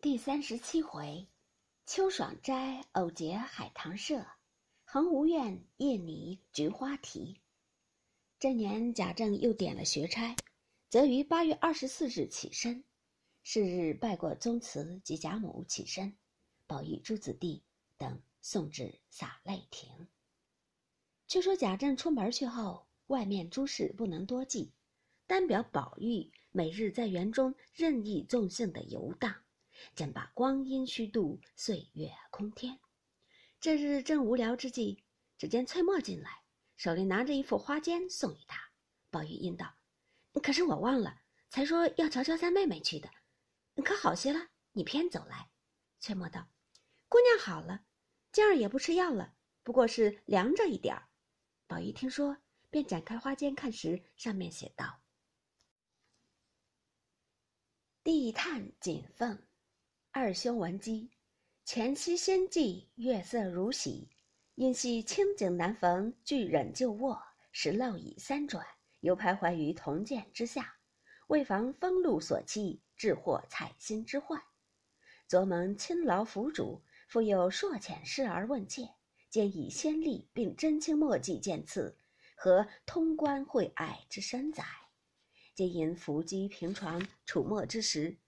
[0.00, 1.26] 第三十七回，
[1.84, 4.24] 秋爽斋偶结海棠社，
[4.84, 7.40] 恒无怨夜拟菊花题。
[8.38, 10.36] 这年贾政又点了学差，
[10.88, 12.84] 则于八月二十四日起身。
[13.42, 16.16] 是日拜过宗祠及贾母起身，
[16.68, 17.64] 宝玉诸子弟
[17.96, 20.06] 等送至洒泪亭。
[21.26, 24.72] 却说贾政出门去后，外面诸事不能多记，
[25.26, 29.34] 单表宝玉每日在园中任意纵性的游荡。
[29.94, 32.78] 怎把光阴虚度，岁月空天。
[33.60, 35.04] 这日正无聊之际，
[35.36, 36.42] 只见翠墨进来，
[36.76, 38.70] 手里拿着一副花笺送与他。
[39.10, 39.74] 宝玉应道
[40.42, 43.10] ：“可是我忘了，才说要瞧瞧三妹妹去的，
[43.82, 44.48] 可好些了？
[44.72, 45.50] 你偏走来。”
[45.98, 46.48] 翠墨道
[47.08, 47.84] ：“姑娘好了，
[48.30, 51.08] 今儿也不吃药了，不过是凉着一点儿。”
[51.66, 52.36] 宝玉听说，
[52.70, 55.00] 便展开花笺看时，上面写道
[58.04, 59.42] ：“地炭锦凤。”
[60.10, 61.10] 二兄闻鸡，
[61.64, 64.08] 前夕先寄月色如洗，
[64.54, 68.66] 因系清景难逢，俱忍旧卧，时漏已三转，
[69.00, 70.74] 犹徘徊于铜鉴之下，
[71.28, 74.42] 为防风露所欺，致获采薪之患。
[75.28, 78.88] 昨蒙亲劳府主，复有硕浅事而问切，
[79.28, 81.96] 兼以先例并真清墨迹见赐，
[82.34, 84.64] 和通关会爱之深载，
[85.54, 88.18] 皆因伏击平床楚墨之时。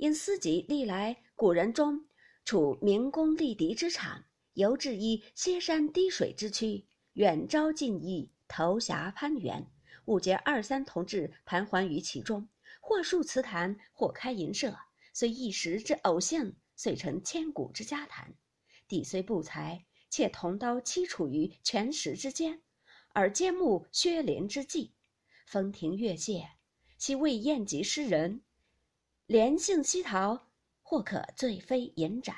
[0.00, 2.06] 因思及历来古人中
[2.46, 9.70] 处明功立敌之场，犹至依歇山滴水之区，远招近逸，投峡攀援，
[10.06, 12.48] 误觉二三同志盘桓于其中，
[12.80, 14.74] 或述祠坛，或开银社，
[15.12, 18.32] 虽一时之偶兴，遂成千古之家谈。
[18.88, 22.62] 帝虽不才，且同刀栖处于权石之间，
[23.12, 24.94] 而兼慕薛林之计，
[25.46, 26.48] 风亭月榭，
[26.96, 28.40] 其未宴及诗人。
[29.30, 30.48] 连性西逃，
[30.82, 32.36] 或可醉飞银盏。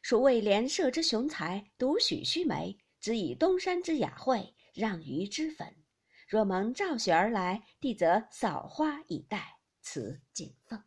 [0.00, 5.76] 孰谓连社之雄才，独许须眉，只以东山之雅惠，让于脂粉。
[6.26, 10.82] 若蒙赵雪而来，帝则扫花以待，此景凤。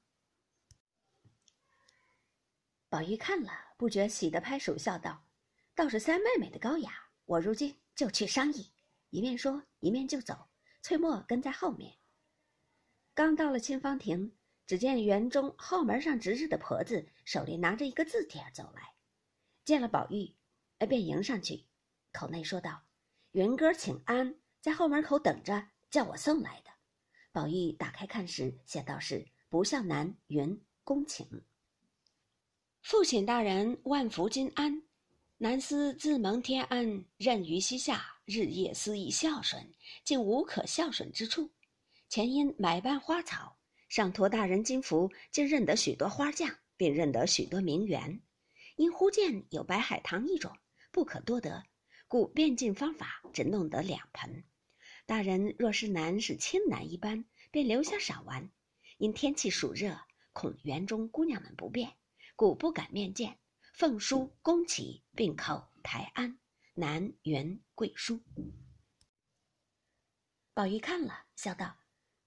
[2.89, 5.27] 宝玉看了，不觉喜得拍手笑道
[5.75, 6.91] ：“倒是三妹妹的高雅，
[7.25, 8.73] 我如今就去商议。”
[9.11, 10.49] 一面说，一面就走。
[10.81, 11.99] 翠墨跟在后面。
[13.13, 14.35] 刚到了沁芳亭。
[14.65, 18.93] 只见园中后门上值日的婆子手里拿着一个字帖走来，
[19.65, 20.33] 见了宝玉，
[20.87, 21.65] 便迎上去，
[22.11, 22.83] 口内说道
[23.33, 26.71] ：“云哥请安，在后门口等着，叫我送来的。”
[27.33, 31.43] 宝玉打开看时，写道是“不孝男云恭请，
[32.81, 34.83] 父亲大人万福金安，
[35.37, 39.73] 南思自蒙天恩，任于膝下，日夜思以孝顺，
[40.03, 41.49] 竟无可孝顺之处，
[42.07, 43.57] 前因买办花草。”
[43.93, 48.23] 上托大人金福，竟认得许多花匠，并认得许多名园。
[48.75, 50.57] 因忽见有白海棠一种，
[50.91, 51.63] 不可多得，
[52.07, 54.45] 故变尽方法，只弄得两盆。
[55.05, 58.49] 大人若是难是亲难一般，便留下赏玩。
[58.97, 59.95] 因天气暑热，
[60.31, 61.93] 恐园中姑娘们不便，
[62.35, 63.37] 故不敢面见。
[63.75, 66.39] 奉书恭启，并口台安，
[66.73, 68.23] 南园贵书。
[70.55, 71.82] 宝玉看了，笑道。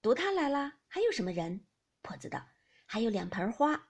[0.07, 1.67] 读他来了，还有什么人？
[2.01, 2.47] 婆子道
[2.87, 3.89] ：“还有两盆花。”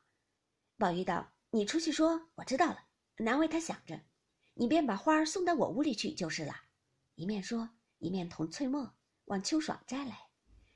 [0.75, 4.01] 宝玉道：“你出去说，我知道了，难为他想着。
[4.55, 6.55] 你便把花送到我屋里去就是了。”
[7.13, 7.69] 一面说，
[7.99, 8.95] 一面同翠墨
[9.25, 10.17] 往秋爽斋来。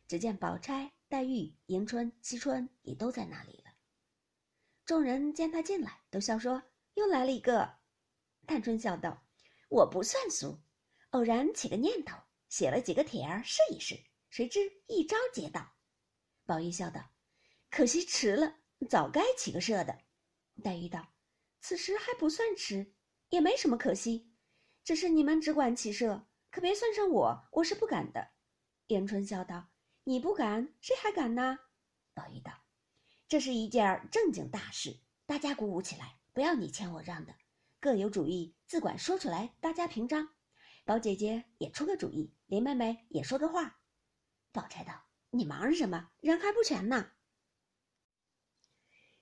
[0.07, 3.72] 只见宝钗、黛玉、迎春、惜春也都在那里了。
[4.85, 6.62] 众人见他进来，都笑说
[6.94, 7.80] ：“又来了一个。”
[8.46, 9.24] 探春笑道
[9.69, 10.62] ：“我不算俗，
[11.09, 12.16] 偶然起个念头，
[12.47, 14.00] 写了几个帖儿试一试。”
[14.31, 15.74] 谁知一招接到，
[16.46, 17.12] 宝玉笑道
[17.69, 18.56] ：“可惜迟了，
[18.90, 20.00] 早该起个社的。”
[20.64, 21.06] 黛玉道
[21.59, 22.94] ：“此时还不算迟，
[23.28, 24.31] 也没什么可惜，
[24.86, 28.25] 只是你们只管起社，可别算上我，我是不敢的。”
[28.88, 29.68] 迎春笑道
[30.06, 31.59] ：“你不敢，谁还敢呢？”
[32.16, 32.53] 宝玉道
[33.28, 37.36] ：“这是一件正经大事，大家鼓舞起来，不要你谦我让的，
[37.81, 40.30] 各有主意，自管说出来，大家平章。
[40.86, 43.80] 宝姐姐也出个主意，林妹妹也说个话。”
[44.51, 46.12] 宝钗道：“你忙什么？
[46.19, 47.12] 人还不全呢。”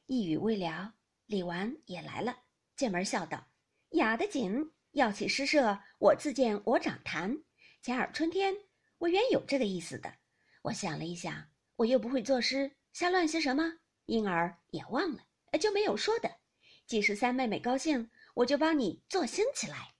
[0.07, 0.95] 一语未了，
[1.27, 2.43] 李纨也来了，
[2.75, 3.47] 进门笑道
[3.91, 7.43] ：“雅得紧，要起诗社，我自荐我掌谈。
[7.81, 8.55] 前儿春天，
[8.97, 10.15] 我原有这个意思的。
[10.63, 15.23] 我想了一想，我又不会作诗，瞎乱些什么，因而也忘了，
[15.59, 16.39] 就没有说的。
[16.87, 19.93] 既是三妹妹高兴，我就帮你做兴起来。”